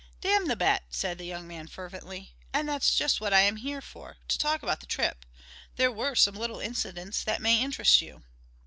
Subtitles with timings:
[0.21, 2.33] "Damn the bet!" said the young man fervently.
[2.53, 5.27] "And that's just what I am here for to talk about the trip.
[5.75, 8.23] There were some little incidents that may interest you."